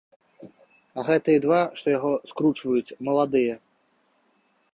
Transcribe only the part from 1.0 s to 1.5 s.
А гэтыя